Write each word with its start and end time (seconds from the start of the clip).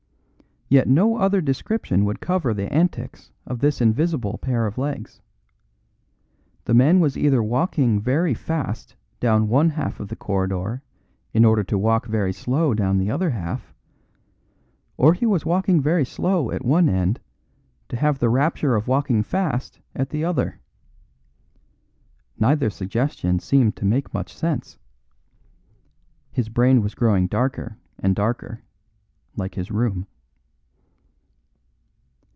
Yet 0.73 0.87
no 0.87 1.17
other 1.17 1.41
description 1.41 2.05
would 2.05 2.21
cover 2.21 2.53
the 2.53 2.71
antics 2.71 3.33
of 3.45 3.59
this 3.59 3.81
invisible 3.81 4.37
pair 4.37 4.65
of 4.65 4.77
legs. 4.77 5.19
The 6.63 6.73
man 6.73 7.01
was 7.01 7.17
either 7.17 7.43
walking 7.43 7.99
very 7.99 8.33
fast 8.33 8.95
down 9.19 9.49
one 9.49 9.71
half 9.71 9.99
of 9.99 10.07
the 10.07 10.15
corridor 10.15 10.81
in 11.33 11.43
order 11.43 11.61
to 11.65 11.77
walk 11.77 12.05
very 12.07 12.31
slow 12.31 12.73
down 12.73 12.99
the 12.99 13.11
other 13.11 13.31
half; 13.31 13.73
or 14.95 15.13
he 15.13 15.25
was 15.25 15.45
walking 15.45 15.81
very 15.81 16.05
slow 16.05 16.51
at 16.51 16.63
one 16.63 16.87
end 16.87 17.19
to 17.89 17.97
have 17.97 18.19
the 18.19 18.29
rapture 18.29 18.73
of 18.77 18.87
walking 18.87 19.23
fast 19.23 19.81
at 19.93 20.09
the 20.09 20.23
other. 20.23 20.61
Neither 22.39 22.69
suggestion 22.69 23.39
seemed 23.39 23.75
to 23.75 23.83
make 23.83 24.13
much 24.13 24.33
sense. 24.33 24.77
His 26.31 26.47
brain 26.47 26.81
was 26.81 26.95
growing 26.95 27.27
darker 27.27 27.75
and 27.99 28.15
darker, 28.15 28.63
like 29.35 29.55
his 29.55 29.69
room. 29.69 30.07